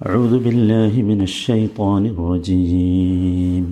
[0.00, 3.64] أعوذ بالله من الشيطان الرجيم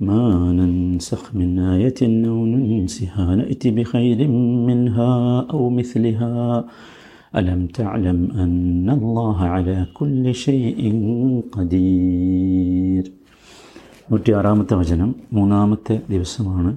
[0.00, 4.18] ما ننسخ من آية أو ننسها نأتي بخير
[4.68, 5.12] منها
[5.52, 6.34] أو مثلها
[7.34, 10.78] ألم تعلم أن الله على كل شيء
[11.52, 13.04] قدير
[14.10, 16.70] നൂറ്റി ആറാമത്തെ വചനം മൂന്നാമത്തെ ദിവസമാണ്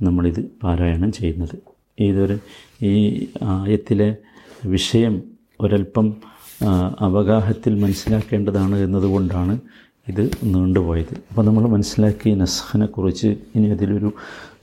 [0.00, 1.54] നമ്മളിത് പാരായണം ചെയ്യുന്നത്
[1.98, 2.36] ഇതൊരു
[2.82, 2.92] ഈ
[3.52, 4.08] ആയത്തിലെ
[4.66, 5.14] വിഷയം
[5.60, 6.33] ഒരല്പം ആ,
[6.99, 9.59] അവഗാഹത്തിൽ മനസ്സിലാക്കേണ്ടതാണ് എന്നതുകൊണ്ടാണ്
[10.07, 11.13] ഇത് നീണ്ടുപോയത്.
[11.29, 14.13] അപ്പോൾ നമ്മൾ മനസ്സിലാക്കിയ നസ്ഹനെക്കുറിച്ച് ഇനി അതിലൊരു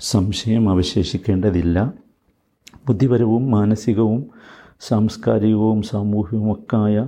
[0.00, 1.92] സംശയം അവശേഷിക്കേണ്ടതില്ല.
[2.88, 4.30] ബുദ്ധിപരവും മാനസികവും
[4.80, 7.06] സാംസ്കാരികവും സാമൂഹികവുമൊക്കായ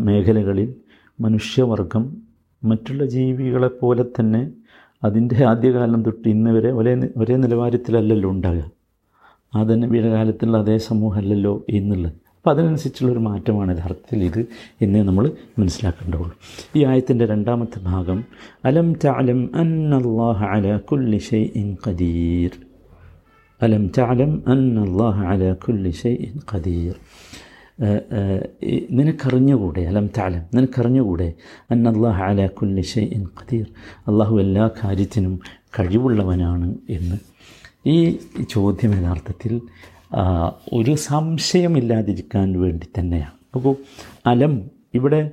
[0.00, 0.74] മേഖലകളിൽ
[1.20, 2.16] മനുഷ്യവർഗം
[2.64, 4.50] മറ്റുള്ള ജീവികളെപ്പോലെ തന്നെ
[5.04, 8.70] അതിന്റെ ആദ്യകാലം തൊട്ട് ഇന്ന് വരെ ഒരേ ഒരേ നിലവാരത്തിലല്ലല്ലോ ഉണ്ടാകുക.
[9.54, 12.29] ആ തന്നെ കാലത്തുള്ള അതേ സമൂഹമല്ലല്ലോ ഇന്നുള്ളത്.
[12.40, 14.46] അപ്പോൾ അതിനനുസരിച്ചുള്ളൊരു മാറ്റമാണ് യഥാർത്ഥത്തിൽ ഇത്
[14.82, 16.38] എന്നേ നമ്മൾ മനസ്സിലാക്കേണ്ടതുള്ളൂ.
[16.76, 18.24] ഈ ആയത്തിന്റെ രണ്ടാമത്തെ ഭാഗം
[18.64, 22.50] അലം ചാലം അന്നല്ലാഹ അല കുല്ലി ഇൻ ഖദീർ.
[23.62, 25.94] അലം ചാലം അന്നല്ലാഹ അല കുല്ലി
[26.52, 26.94] ഖദീർ.
[27.84, 31.32] ഏഹ്, ഏഹ്, ഈ നിനക്കറിഞ്ഞുകൂടെ അലം താലം നിനക്കറിഞ്ഞുകൂടെ
[31.70, 33.66] അന്നല്ലാഹ അല കുല്ലി ഇൻ ഖദീർ.
[33.98, 35.40] അള്ളാഹു എല്ലാ കാര്യത്തിനും
[35.78, 37.16] കഴിവുള്ളവനാണ് എന്ന്.
[37.86, 38.18] ഈ
[38.50, 39.60] ചോദ്യം യഥാർത്ഥത്തിൽ
[40.72, 43.32] ഒരു സംശയമില്ലാതിരിക്കാൻ വേണ്ടി തന്നെയാണ്.
[43.54, 43.76] നോക്കൂ
[44.26, 45.30] അലം ഇവിടെ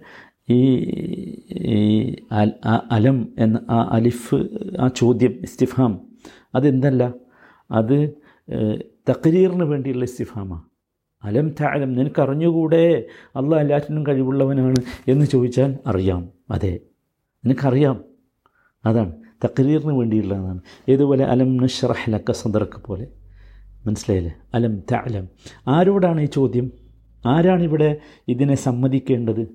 [0.50, 0.60] ഈ
[2.92, 4.36] അലം എന്ന ആ അലിഫ്
[4.80, 6.02] ആ ചോദ്യം ഇസ്തിഫാം
[6.56, 7.14] അതെന്തല്ല?
[7.72, 8.14] അത്
[9.10, 10.62] തക്കരീറിന് വേണ്ടിയുള്ള ഇസ്തിഫാമാണ്.
[11.24, 13.06] അലം താലം നിനക്കറിഞ്ഞുകൂടെ?
[13.36, 14.76] അല്ല എല്ലാറ്റിനും കഴിവുള്ളവനാണ്
[15.08, 16.30] എന്ന് ചോദിച്ചാൽ അറിയാം.
[16.52, 16.80] അതെ
[17.46, 18.04] നിനക്കറിയാം.
[18.86, 19.14] അതാണ്
[19.46, 20.62] തക്രീറിന് വേണ്ടിയുള്ളതാണ്.
[20.88, 23.08] ഇതുപോലെ അലം നഷ്റഹ് ലക്ക സദർക്ക് പോലെ.
[23.88, 24.36] മനസ്സിലായില്ലേ?
[24.54, 25.28] അലം താലം
[25.68, 26.72] ആരോടാണ് ഈ ചോദ്യം?
[27.26, 29.48] ആരാണിവിടെ ഇതിനെ സമ്മതിക്കേണ്ടത്?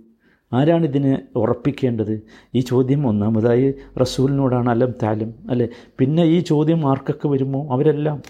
[0.52, 2.22] ആരാണ് ഇതിനെ ഉറപ്പിക്കേണ്ടത്?
[2.54, 5.68] ഈ ചോദ്യം ഒന്നാമതായി റസൂലിനോടാണ് അലം താലം അല്ലേ?
[5.98, 7.72] പിന്നെ ഈ ചോദ്യം ആർക്കൊക്കെ വരുമോ?
[7.72, 8.22] അവരെല്ലാം.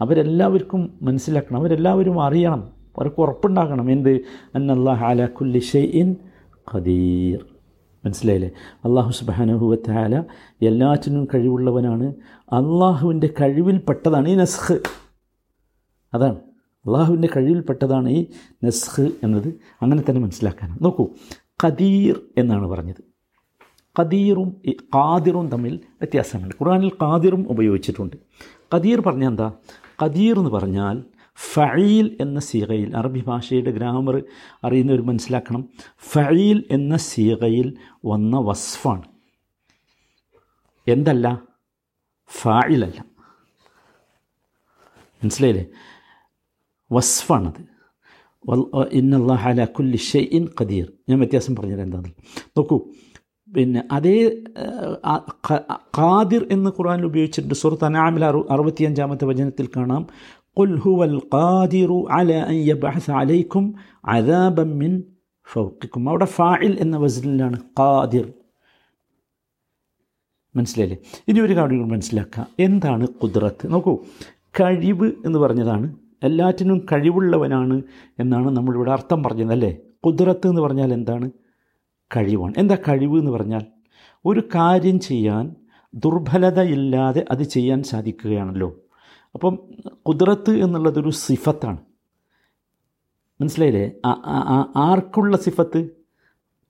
[0.00, 1.58] അവരെല്ലാവർക്കും മനസ്സിലാക്കണം.
[1.58, 2.70] അവരെല്ലാവരും അറിയണം.
[2.98, 3.90] അവർക്ക് ഉറപ്പുണ്ടാകണം.
[3.90, 4.20] എന്ത്?
[4.54, 6.16] അന്നല്ലാഹ് കുല്ലി ഷൈഇൻ
[6.74, 7.38] ഖദീർ.
[8.04, 8.50] മനസ്സിലായില്ലേ?
[8.84, 10.22] അള്ളാഹു സുബാനുഹുവത്താല
[10.62, 12.14] എല്ലാറ്റിനും കഴിവുള്ളവനാണ്.
[12.52, 15.05] അള്ളാഹുവിന്റെ കഴിവിൽപ്പെട്ടതാണ് ഈ നസ്ഖ്.
[16.14, 16.36] അതാണ്.
[16.86, 18.26] അള്ളാഹുവിന്റെ കഴിവിൽപ്പെട്ടതാണ് ഈ
[18.64, 19.48] നസ്ഖ് എന്നത്.
[19.82, 20.78] അങ്ങനെ തന്നെ മനസ്സിലാക്കാനാണ്.
[20.82, 21.08] നോക്കൂ
[21.64, 23.04] ഖദീർ എന്നാണ് പറഞ്ഞത്.
[24.00, 26.54] ഖദീറും ഖാദിറും തമ്മിൽ വ്യത്യാസമുണ്ട്.
[26.54, 28.16] ഖുർആനിൽ ഖാദിറും ഉപയോഗിച്ചിട്ടുണ്ട്.
[28.74, 29.52] ഖദീർ പറഞ്ഞാൽ എന്താ?
[30.02, 31.04] ഖദീർ എന്ന് പറഞ്ഞാൽ
[31.52, 34.22] ഫഈൽ എന്ന സീകയിൽ അറബി ഭാഷയുടെ ഗ്രാമർ
[34.64, 35.68] അറിയുന്നവർ മനസ്സിലാക്കണം.
[35.98, 37.74] ഫഈൽ എന്ന സീകയിൽ
[38.04, 39.02] വന്ന വസ്ഫാണ്.
[40.88, 41.42] എന്തല്ല?
[42.28, 43.04] ഫായിലല്ല
[45.24, 45.66] മനസ്സിലായില്ലേ?
[46.91, 47.61] വസ്ഫാണത്
[48.99, 52.13] ഇന്നല്ലാഹ അല കുല്ലി ഷെയ്ഇൻ ഖദീർ ഞാൻ വ്യത്യാസം പറഞ്ഞത് എന്താണെന്ന്
[52.57, 52.77] നോക്കൂ
[53.49, 54.15] പിന്നെ അതേ
[55.03, 55.13] ആ,
[55.47, 55.63] ഖ-
[55.97, 60.03] ഖാദിർ എന്ന് ഖുർആനിൽ ഉപയോഗിച്ചിട്ടുണ്ട് സുഹൃത്ത് അനാമിൽ അറു അറുപത്തിയഞ്ചാമത്തെ വചനത്തിൽ കാണാം
[60.57, 63.63] قل هو القادر على أن يبعث عليكم
[64.05, 64.91] عذابا من
[65.47, 68.25] فوقكم അവിടെ ഫാഇൽ എന്ന വസനിലാണ് ഖാദിർ
[70.55, 73.93] മനസ്സിലായില്ലേ ഇനി ഒരു കാര്യം കൂടി മനസ്സിലാക്കുക എന്താണ് കുതിറത്ത് നോക്കൂ
[74.59, 75.87] കഴിവ് എന്ന് പറഞ്ഞതാണ്
[76.22, 77.82] എല്ലാറ്റിനും കഴിവുള്ളവനാണ്
[78.18, 79.76] എന്നാണ് നമ്മളിവിടെ അർത്ഥം പറഞ്ഞത് അല്ലേ?
[80.06, 81.30] കുതിരത്ത് എന്ന് പറഞ്ഞാൽ എന്താണ്?
[82.16, 82.54] കഴിവാണ്.
[82.58, 83.60] എന്താ കഴിവ് എന്ന് പറഞ്ഞാൽ?
[84.24, 85.54] ഒരു കാര്യം ചെയ്യാൻ
[85.94, 88.76] ദുർബലതയില്ലാതെ അത് ചെയ്യാൻ സാധിക്കുകയാണല്ലോ.
[89.34, 89.58] അപ്പം
[90.08, 91.78] കുതിരത്ത് എന്നുള്ളതൊരു സിഫത്താണ്.
[93.40, 93.90] മനസ്സിലായില്ലേ?
[94.76, 95.88] ആർക്കുള്ള സിഫത്ത്?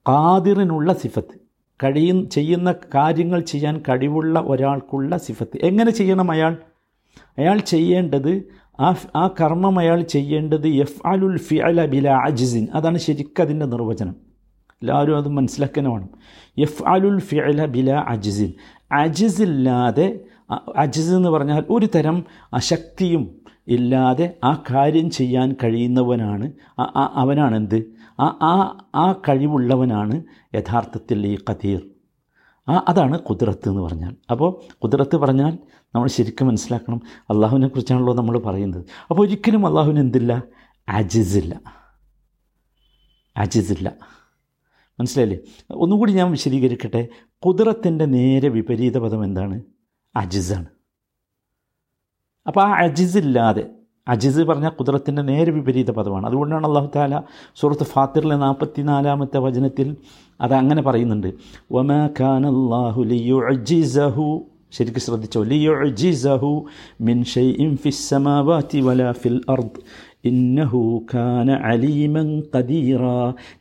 [0.09, 1.39] കാതിറിനുള്ള സിഫത്ത്.
[1.85, 5.59] കഴിയ ചെയ്യുന്ന കാര്യങ്ങൾ ചെയ്യാൻ കഴിവുള്ള ഒരാൾക്കുള്ള സിഫത്ത്.
[5.63, 6.57] എങ്ങനെ ചെയ്യണം അയാൾ?
[7.39, 8.43] അയാൾ ചെയ്യേണ്ടത്
[8.81, 12.69] ആ ആ കർമ്മം അയാൾ ചെയ്യേണ്ടത് എഫ് അലുൽ ഫിഅല ബില അജിസിൻ.
[12.75, 14.17] അതാണ് ശരിക്കും അതിന്റെ നിർവചനം.
[14.83, 16.11] എല്ലാവരും അത് മനസ്സിലാക്കാൻ വേണം
[16.59, 18.53] എഫ് അലുൽ ഫിഅല ബില അജിസിൻ.
[18.93, 20.21] അജിസില്ലാതെ
[20.77, 23.31] അജിസ് എന്ന് പറഞ്ഞാൽ ഒരു തരം അശക്തിയും
[23.69, 26.53] ഇല്ലാതെ ആ കാര്യം ചെയ്യാൻ കഴിയുന്നവനാണ്
[26.97, 27.79] അവനാണെന്ത്?
[28.21, 30.23] ആ ആ ആ കഴിവുള്ളവനാണ്
[30.55, 31.81] യഥാർത്ഥത്തിൽ ഈ കഥീർ
[32.69, 34.17] ആ അതാണ് കുതിരത്ത് എന്ന് പറഞ്ഞാൽ.
[34.31, 35.59] അപ്പോൾ കുതിരത്ത് പറഞ്ഞാൽ
[35.97, 37.01] നമ്മൾ ശരിക്കും മനസ്സിലാക്കണം
[37.31, 38.85] അള്ളാഹുവിനെ കുറിച്ചാണല്ലോ നമ്മൾ പറയുന്നത്.
[39.11, 40.43] അപ്പോൾ ഒരിക്കലും അള്ളാഹുവിന് എന്തില്ല
[40.89, 41.61] അജിസില്ല.
[43.37, 43.93] അജിസില്ല.
[45.01, 45.39] മനസ്സിലായില്ലേ?
[45.71, 47.09] ഒന്നുകൂടി ഞാൻ വിശദീകരിക്കട്ടെ.
[47.47, 49.61] കുതിരത്തിന്റെ നേരെ വിപരീത പദം എന്താണ്?
[50.17, 50.67] അജിസാണ്.
[52.47, 53.71] അപ്പോൾ ആ അജിസില്ലാതെ
[54.09, 56.27] അജിസ് പറഞ്ഞാൽ കുതിരത്തിന്റെ നേരെ വിപരീത പദമാണ്.
[56.27, 57.23] അതുകൊണ്ടാണ് അള്ളാഹു താല
[57.55, 59.97] സുഹൃത്ത് ഫാത്തിറിലെ നാൽപ്പത്തി നാലാമത്തെ വചനത്തിൽ
[60.41, 61.35] അത് അങ്ങനെ പറയുന്നുണ്ട്.
[64.79, 65.43] ശരിക്കും ശ്രദ്ധിച്ചോ?
[65.43, 66.65] ലിയുഅജിസഹു
[67.01, 69.81] മിൻ ഷൈഇൻ ഫിസ് സമാവാതി വലാ ഫിൽ അർദ്.
[70.25, 73.03] ഇന്നഹു കാന അലീമൻ ഖദീറ.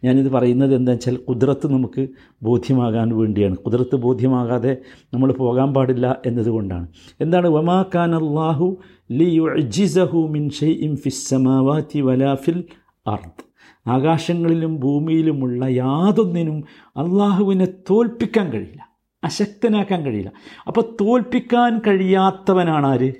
[0.03, 2.07] ഞാനിത് പറയുന്നത് എന്താ വെച്ചാൽ കുതിരത്ത് നമുക്ക്
[2.43, 3.55] ബോധ്യമാകാൻ വേണ്ടിയാണ്.
[3.55, 4.77] കുതിരത്ത് ബോധ്യമാകാതെ
[5.13, 6.87] നമ്മൾ പോകാൻ പാടില്ല എന്നതുകൊണ്ടാണ്.
[7.21, 7.47] എന്താണ്?
[7.47, 8.77] വമാ ഖാൻ അള്ളാഹു
[9.11, 12.63] ലിയുജിസഹു മിൻ ഷൈഇൻ ഫിസ് സമാവാതി വലാ ഫിൽ
[13.07, 13.45] അർദ്.
[13.87, 16.63] ആകാശങ്ങളിലും ഭൂമിയിലുമുള്ള യാതൊന്നിനും
[16.97, 18.94] അള്ളാഹുവിനെ തോൽപ്പിക്കാൻ കഴിയില്ല.
[19.25, 20.31] അശക്തനാക്കാൻ കഴിയില്ല.
[20.67, 23.13] അപ്പോൾ തോൽപ്പിക്കാൻ കഴിയാത്തവനാണ് ആര്?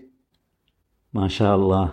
[1.16, 1.92] മാഷാ കദീർ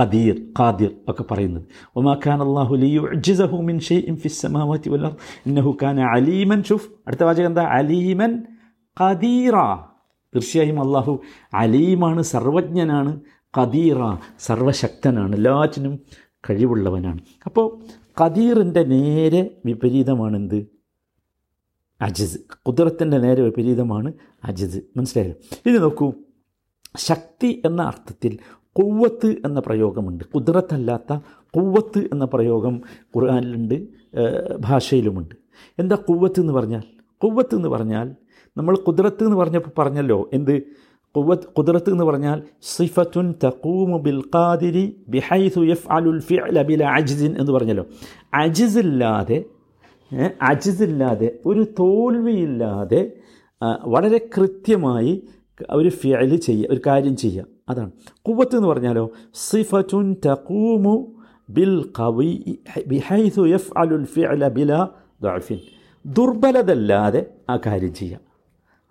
[0.00, 1.64] ഖദീർ ഖാദിർ ഒക്കെ പറയുന്നത്.
[1.96, 5.16] ഒമാ ഖാൻ അള്ളാഹു ലിയുജിസഹു മിൻ ഷെയ്ഇൻ ഫിസ് സമാവാതി വൽ അർദ്.
[5.46, 6.88] ഇന്നഹു അലീമൻ ഷുഫ്.
[7.06, 7.62] അടുത്ത വാചകം എന്താ?
[7.62, 8.42] അലീമൻ
[9.00, 9.52] ഖദീറ.
[10.34, 11.20] തീർച്ചയായും അള്ളാഹു
[11.54, 13.20] അലീമാണ് സർവജ്ഞനാണ്
[13.58, 13.96] ഖദീറ
[14.38, 15.98] സർവശക്തനാണ് എല്ലാറ്റിനും
[16.50, 17.18] കഴിവുള്ളവനാണ്.
[17.46, 17.80] അപ്പോൾ
[18.20, 20.79] ഖദീറിന്റെ നേരെ വിപരീതമാണെന്ത്?
[22.02, 22.38] അജിസ്.
[22.66, 24.12] കുതിരത്തിന്റെ നേരെ വിപരീതമാണ്
[24.44, 24.80] അജിസ്.
[24.96, 25.34] മനസ്സിലായോ
[25.66, 26.12] ഇനി നോക്കൂ.
[26.96, 28.38] ശക്തി എന്ന അർത്ഥത്തിൽ
[28.72, 30.24] കുവ്വത്ത് എന്ന പ്രയോഗമുണ്ട്.
[30.24, 31.12] കുതിരത്തല്ലാത്ത
[31.56, 32.74] കുവ്വത്ത് എന്ന പ്രയോഗം
[33.16, 33.76] ഖുർആാനിലുണ്ട്
[34.60, 35.34] ഭാഷയിലുമുണ്ട്.
[35.78, 36.82] എന്താ കുവ്വത്ത് എന്ന് പറഞ്ഞാൽ?
[37.24, 38.14] കുവ്വത്ത് എന്ന് പറഞ്ഞാൽ
[38.56, 40.30] നമ്മൾ കുതിരത്ത് എന്ന് പറഞ്ഞപ്പോൾ പറഞ്ഞല്ലോ.
[40.32, 40.62] എന്ത്?
[41.16, 47.52] കുവത്ത് കുതിരത്ത് എന്ന് പറഞ്ഞാൽ സിഫത്തുൻ തക്കൂമു ബിൽ ഖാദിരി ബിഹൈസു യഫ് അലുൽ ഫിഅല ബില അജിസിൻ എന്ന്
[47.52, 47.86] പറഞ്ഞല്ലോ.
[48.34, 49.44] അജിസില്ലാതെ
[50.42, 53.02] അജിസില്ലാതെ ഒരു തോൽവിയില്ലാതെ
[53.86, 55.12] വളരെ കൃത്യമായി
[55.74, 57.90] ഒരു ഫിഅൽ ചെയ്യുക ഒരു കാര്യം ചെയ്യുക അതാണ്.
[58.22, 59.04] കുവത്ത് എന്ന് പറഞ്ഞാലോ
[59.48, 60.94] സിഫത്തുൻ തഖൂമു
[61.48, 62.30] ബിൽ കവി
[62.86, 64.72] ബിഹൈസു യഫ് അലുൽ ഫിഅല ബില
[65.22, 65.58] ദാഫിൻ
[66.04, 67.20] ദുർബലതല്ലാതെ
[67.50, 68.20] ആ കാര്യം ചെയ്യുക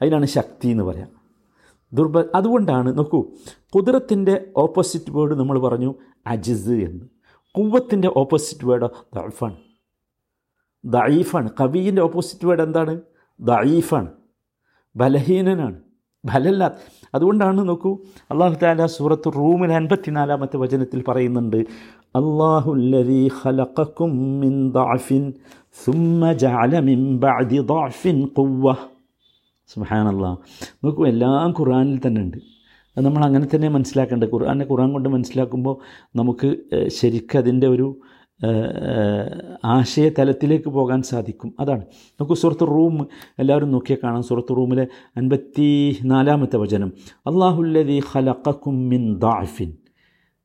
[0.01, 1.09] അതിനാണ് ശക്തി എന്ന് പറയാം.
[1.91, 3.19] ദുർബ അതുകൊണ്ടാണ് നോക്കൂ
[3.75, 5.91] കുതിരത്തിന്റെ ഓപ്പോസിറ്റ് വേർഡ് നമ്മൾ പറഞ്ഞു
[6.27, 7.05] അജിസ് എന്ന്.
[7.55, 9.57] കുവ്വത്തിന്റെ ഓപ്പോസിറ്റ് വേർഡ് ദൈഫാണ്
[10.83, 12.95] ദയീഫാണ് കവിയിന്റെ ഓപ്പോസിറ്റ് വേർഡ് എന്താണ്?
[13.39, 14.09] ദയീഫാണ്
[14.95, 15.77] ബലഹീനനാണ്.
[16.23, 16.63] ബലല്ല.
[17.15, 17.91] അതുകൊണ്ടാണ് നോക്കൂ
[18.31, 21.59] അള്ളാഹു താല സൂറത്ത് റൂമിൽ അൻപത്തിനാലാമത്തെ വചനത്തിൽ പറയുന്നുണ്ട്
[22.19, 24.11] അള്ളാഹുല്ലതി ഖലഖക്കും
[24.41, 25.23] മിൻ ദഅഫിൻ
[26.43, 28.75] ജഅല മിൻ ബഅദി ദഅഫിൻ ഖുവ്വ.
[29.69, 30.37] സുബ്ഹാനല്ലാഹ്.
[30.83, 32.37] നോക്കൂ എല്ലാം ഖുർആനിൽ തന്നെ ഉണ്ട്.
[32.95, 34.29] അത് നമ്മൾ അങ്ങനെ തന്നെ മനസ്സിലാക്കേണ്ടത്.
[34.33, 35.75] ഖുർആനെ ഖുർആൻ കൊണ്ട് മനസ്സിലാക്കുമ്പോൾ
[36.19, 36.49] നമുക്ക്
[36.97, 37.87] ശരിക്കും ഒരു
[39.65, 41.53] ആശയതലത്തിലേക്ക് പോകാൻ സാധിക്കും.
[41.59, 41.81] അതാണ്.
[42.11, 43.07] നമുക്ക് സുഹൃത്ത് റൂം
[43.39, 44.23] എല്ലാവരും നോക്കിയാൽ കാണാം.
[44.23, 44.87] സുഹൃത്ത് റൂമിലെ
[45.17, 46.93] അൻപത്തി നാലാമത്തെ വചനം.
[47.17, 49.73] അള്ളാഹുല്ലതി ഹലക്കും മിൻ ദാഫിൻ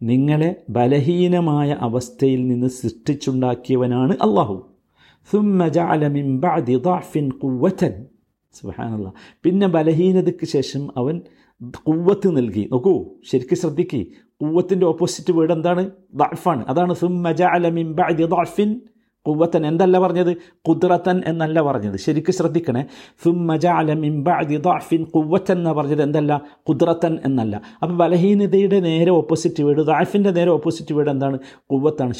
[0.02, 4.70] നിങ്ങളെ ബലഹീനമായ അവസ്ഥയിൽ നിന്ന് സൃഷ്ടിച്ചുണ്ടാക്കിയവനാണ് അള്ളാഹു
[8.60, 9.12] സുബാനുള്ള
[9.42, 11.20] പിന്നെ ബലഹീനതയ്ക്ക് ശേഷം അവൻ
[11.88, 12.68] കുവത്ത് നൽകി.
[12.72, 14.04] നോക്കൂ ശരിക്കും ശ്രദ്ധിക്കുക
[14.40, 15.82] കുവ്വത്തിന്റെ ഓപ്പോസിറ്റ് വേർഡ് എന്താണ്
[16.14, 18.70] ദാഫാണ് അതാണ് സുമ്മ ജഅല മിൻ ബഅദി ദാഫിൻ
[19.26, 20.36] കുവ്വത്തൻ എന്തല്ല പറഞ്ഞത്?
[20.68, 21.96] കുദ്രത്തൻ എന്നല്ല പറഞ്ഞത്.
[21.96, 22.84] ശരിക്കും ശ്രദ്ധിക്കണേ.
[24.56, 26.02] ദാഫിൻ കുവ്വത്തൻ എന്ന് പറഞ്ഞത്.
[26.02, 26.42] എന്തല്ല?
[26.68, 27.60] കുദ്രത്തൻ എന്നല്ല.
[27.82, 31.38] അപ്പോൾ ബലഹീനതയുടെ നേരെ ഓപ്പോസിറ്റ് വീട് ദാഫിന്റെ നേരെ ഓപ്പോസിറ്റ് വീട് എന്താണ്?
[31.70, 32.12] കുവ്വത്താണ്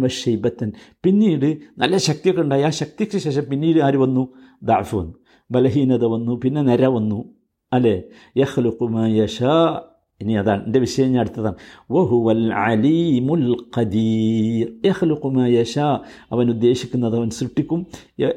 [0.00, 0.72] വശൈബത്തൻ
[1.04, 2.62] പിന്നീട് നല്ല ശക്തിയൊക്കെ ഉണ്ടായി.
[2.62, 4.28] ആ ശക്തിക്ക് ശേഷം പിന്നീട് ആര് വന്നു?
[4.62, 5.14] ദാഫ് വന്നു.
[5.50, 6.40] ബലഹീനത വന്നു.
[6.44, 7.24] പിന്നെ നിര വന്നു.
[7.72, 8.02] അല്ലേ?
[8.36, 9.80] യഹ്ലുക്കുമയഷാ
[10.20, 10.64] ഇനി അതാണ്.
[10.66, 11.54] എന്റെ വിഷയം ഞാൻ അടുത്തതാണ്.
[11.90, 14.72] വഹുവൽ അലീമുൽ ഖദീർ.
[14.84, 15.98] യഹ്ലുക്കുമയഷാ
[16.32, 17.86] അവൻ ഉദ്ദേശിക്കുന്നത് അവൻ സൃഷ്ടിക്കും.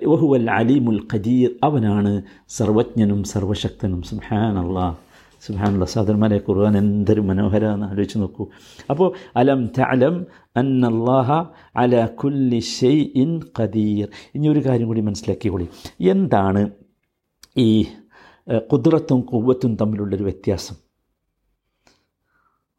[0.07, 1.49] വഹുവൽ അലീമുൽ ഖദീർ.
[1.63, 4.03] അവനാണ് സർവജ്ഞനും സർവശക്തനും.
[4.33, 4.97] അള്ളാഹ്
[5.41, 8.47] സുഹാനുള്ള സാധനമാരെ ഖുർആൻ എന്തൊരു മനോഹര എന്ന് ആലോചിച്ച് നോക്കൂ.
[8.89, 10.25] അപ്പോൾ അലം തലം
[10.57, 14.07] അന്നല്ലാഹ അല കുല്ലി ഷെയ് ഇൻ ഖദീർ.
[14.35, 15.67] ഇനി ഒരു കാര്യം കൂടി മനസ്സിലാക്കിക്കൊള്ളി
[16.09, 16.69] എന്താണ്
[17.57, 17.85] ഈ
[18.71, 20.75] കുതിരത്തും കുവ്വത്തും തമ്മിലുള്ളൊരു വ്യത്യാസം.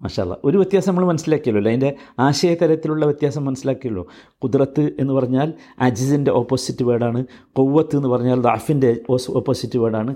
[0.02, 1.70] മാഷാല്ല ഒരു വ്യത്യാസം നമ്മൾ മനസ്സിലാക്കിയല്ലോ അല്ലേ?
[1.70, 4.06] അതിന്റെ ആശയതലത്തിലുള്ള വ്യത്യാസം മനസ്സിലാക്കിയല്ലോ.
[4.42, 7.24] കുതിരത്ത് എന്ന് പറഞ്ഞാൽ അജിസിന്റെ ഓപ്പോസിറ്റ് വേർഡാണ്.
[7.52, 10.14] കൊവ്വത്ത് എന്ന് പറഞ്ഞാൽ ദാഫിന്റെ ഓപ്പോസിറ്റ് വേർഡാണ്.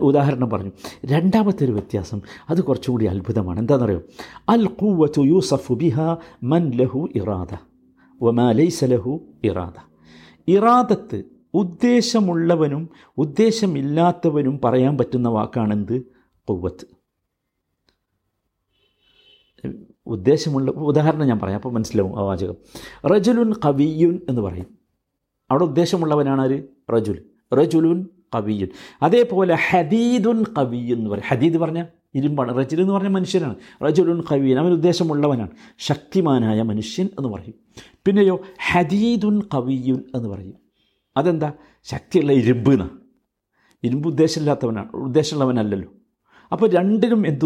[0.00, 0.70] ഉദാഹരണം പറഞ്ഞു.
[1.04, 3.60] രണ്ടാമത്തെ ഒരു വ്യത്യാസം അത് കുറച്ചുകൂടി അത്ഭുതമാണ്.
[3.60, 4.02] എന്താണെന്നറിയോ?
[4.48, 6.00] അൽ കുവ്വത്തു യൂസഫു ബിഹ
[6.42, 7.56] മൻ ലഹു ഇറാദ
[8.22, 9.78] വമാ ലൈസ ലഹു ഇറാദ.
[10.48, 16.02] ഇറാദത്ത് ഉദ്ദേശമുള്ളവനും ഉദ്ദേശമില്ലാത്തവനും പറയാൻ പറ്റുന്ന വാക്കാണെന്ത്?
[16.44, 17.02] കൊവ്വത്ത്
[20.06, 22.54] ഉദ്ദേശമുള്ള ഉദാഹരണം ഞാൻ പറയാം അപ്പോൾ മനസ്സിലാവും ആ വാചകം.
[23.06, 24.78] റജുലുൻ കവിയുൻ എന്ന് പറയും.
[25.50, 26.62] അവിടെ ഉദ്ദേശമുള്ളവനാണ് ആര്
[26.94, 27.24] റജുൽ.
[27.54, 28.68] റജുലുൻ കവിയുൻ
[29.02, 31.24] അതേപോലെ ഹദീദുൻ കവിയുൻ എന്ന് പറയും.
[31.28, 32.58] ഹദീദ് പറഞ്ഞാൽ ഇരുമ്പാണ്.
[32.58, 33.54] റജുൽ എന്ന് പറഞ്ഞാൽ മനുഷ്യനാണ്.
[33.84, 35.50] റജുലുൻ കവിയൻ അവൻ ഉദ്ദേശമുള്ളവനാണ്.
[35.78, 37.54] ശക്തിമാനായ മനുഷ്യൻ എന്ന് പറയും.
[38.04, 38.40] പിന്നെയോ
[38.70, 40.61] ഹദീദുൻ കവിയുൻ എന്ന് പറയും.
[41.16, 41.52] അതെന്താ?
[41.82, 42.90] ശക്തിയുള്ള ഇരുമ്പ് എന്നാ
[43.84, 44.96] ഇരുമ്പ് ഉദ്ദേശമില്ലാത്തവനാണ്.
[44.96, 45.88] ഉദ്ദേശമുള്ളവനല്ലല്ലോ.
[46.52, 47.44] അപ്പോൾ രണ്ടിനും എന്ത്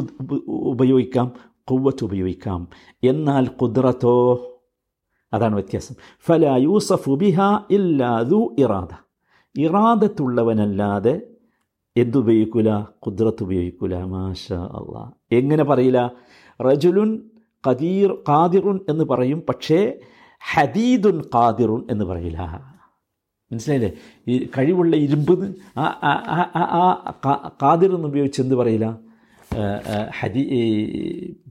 [0.49, 1.33] ഉപയോഗിക്കാം?
[1.65, 2.69] കൊവ്വത്ത് ഉപയോഗിക്കാം.
[3.05, 4.35] എന്നാൽ കുദ്രത്തോ?
[5.33, 5.95] അതാണ് വ്യത്യാസം.
[6.27, 8.95] ഫല യൂസഫു ബിഹ ഇല്ലാതു ഇറാദ.
[9.59, 11.21] ഇറാദത്തുള്ളവനല്ലാതെ
[11.97, 13.97] എന്തുപയോഗിക്കൂല കുദ്രത്ത് ഉപയോഗിക്കൂല.
[13.97, 15.11] മാഷ അള്ളാ.
[15.33, 16.11] എങ്ങനെ പറയില്ല?
[16.63, 17.31] റജുലുൻ
[17.71, 19.43] കദീർ ഖാദിറുൻ എന്ന് പറയും.
[19.49, 20.01] പക്ഷേ
[20.55, 22.76] ഹദീദുൻ ഖാദിറുൻ എന്ന് പറയില്ല.
[23.53, 23.93] മനസ്സിലായില്ലേ?
[24.29, 26.25] ഈ കഴിവുള്ള ഇരുമ്പെന്ന് ആ ആ-
[28.07, 28.99] ഉപയോഗിച്ച് എന്ത് പറയില്ല?
[30.21, 30.43] ഹരി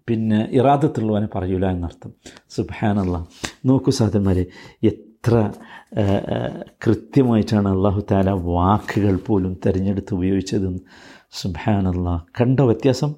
[0.07, 2.13] പിന്നെ ഇറാദത്തുള്ളവനെ പറയൂല എന്നർത്ഥം.
[2.49, 3.27] സുബാനല്ല
[3.65, 4.45] നോക്കൂ സാധന്മാരെ
[4.83, 5.51] എത്ര
[6.87, 10.79] കൃത്യമായിട്ടാണ് അള്ളാഹു താല വാക്കുകൾ പോലും തിരഞ്ഞെടുത്ത് ഉപയോഗിച്ചതെന്ന്.
[11.31, 13.15] സുബാനല്ല കണ്ട വ്യത്യാസം?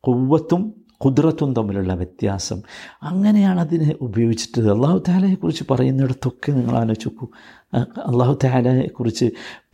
[0.00, 2.58] കുവ്വത്തും കുതിരത്തും തമ്മിലുള്ള വ്യത്യാസം.
[3.02, 7.26] അങ്ങനെയാണ് അതിനെ ഉപയോഗിച്ചിട്ട് അള്ളാഹു താലയെക്കുറിച്ച് പറയുന്നിടത്തൊക്കെ നിങ്ങൾ ആലോചിച്ച് നോക്കൂ
[7.74, 9.26] ആ, അള്ളാഹു താലയെക്കുറിച്ച്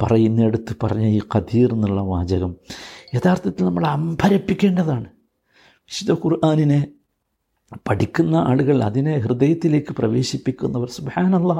[0.02, 2.52] പറയുന്നിടത്ത് പറഞ്ഞ ഈ ഖദീർ എന്നുള്ള വാചകം
[3.14, 5.08] യഥാർത്ഥത്തിൽ നമ്മൾ അമ്പരപ്പിക്കേണ്ടതാണ്.
[5.90, 6.80] വിശുദ്ധ ഖുർആാനിനെ
[7.86, 11.52] പഠിക്കുന്ന ആളുകൾ അതിനെ ഹൃദയത്തിലേക്ക് പ്രവേശിപ്പിക്കുന്നവർ സുബാനല്ല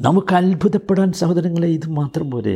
[0.00, 2.54] നമുക്ക് അത്ഭുതപ്പെടാൻ സഹോദരങ്ങളെ ഇത് മാത്രം പോലെ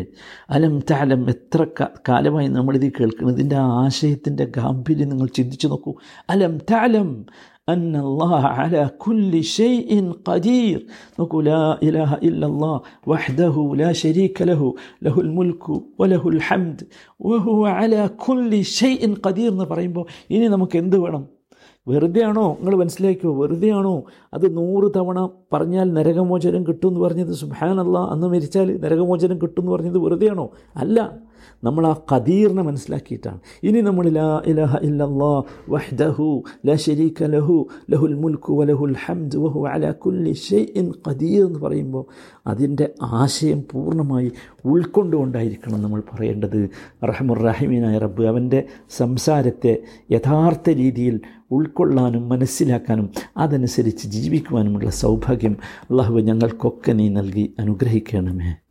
[0.56, 1.64] അലം താലം എത്ര
[2.08, 5.92] കാലമായി നമ്മളിത് കേൾക്കുന്നത് ഇതിന്റെ ആശയത്തിന്റെ ഗാംഭീര്യം നിങ്ങൾ ചിന്തിച്ചു നോക്കൂ
[6.34, 7.10] അലം താലം
[7.68, 10.86] أن الله على كل شيء قدير
[11.20, 12.76] نقول لا إله إلا الله
[13.06, 14.62] وحده لا شريك له
[15.02, 15.64] له الملك
[16.00, 16.78] وله الحمد
[17.20, 19.90] وهو على كل شيء قدير نبرين
[20.32, 21.02] إني نمك اندو
[21.88, 22.56] വെറുതെയാണോ?
[22.60, 23.34] നിങ്ങൾ മനസ്സിലാക്കിയോ?
[23.34, 24.04] വെറുതെയാണോ?
[24.34, 27.32] അത് നൂറ് തവണ പറഞ്ഞാൽ നരകമോചനം കിട്ടുമെന്ന് പറഞ്ഞത്?
[27.32, 30.50] സുഹാനല്ല അന്ന് മരിച്ചാൽ നരകമോചനം കിട്ടുമെന്ന് പറഞ്ഞത് വെറുതെയാണോ?
[30.76, 31.18] അല്ല.
[31.64, 33.38] നമ്മൾ ആ ഖദീറിനെ മനസ്സിലാക്കിയിട്ടാണ്.
[33.62, 36.76] ഇനി നമ്മൾ ലാ ഇലഹ ഇല്ലല്ലാ വഹ്ദഹു ലാ
[37.26, 42.04] ലഹു ലഹുൽ മുൽക്കു വലഹുൽ ഹംദ് വഹു അലാ കുല്ലി ഷൈഇൻ ഖദീർ എന്ന് പറയുമ്പോൾ
[42.46, 44.32] അതിന്റെ ആശയം പൂർണമായി
[44.64, 46.70] ഉൾക്കൊണ്ടുകൊണ്ടായിരിക്കണം നമ്മൾ പറയേണ്ടത്.
[47.04, 49.78] റഹമുറഹിമീനായ റബ്ബ് അവന്റെ സംസാരത്തെ
[50.12, 55.56] യഥാർത്ഥ രീതിയിൽ ഉൾക്കൊള്ളാനും മനസ്സിലാക്കാനും അതനുസരിച്ച് ജീവിക്കുവാനുമുള്ള സൗഭാഗ്യം
[55.90, 58.65] അള്ളാഹു ഞങ്ങൾക്കൊക്കെ നീ നൽകി അനുഗ്രഹിക്കണമേ.